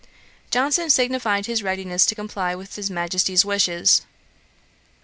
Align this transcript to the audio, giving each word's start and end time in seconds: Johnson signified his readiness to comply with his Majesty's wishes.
Johnson 0.49 0.89
signified 0.89 1.45
his 1.45 1.61
readiness 1.61 2.07
to 2.07 2.15
comply 2.15 2.55
with 2.55 2.75
his 2.75 2.89
Majesty's 2.89 3.45
wishes. 3.45 4.01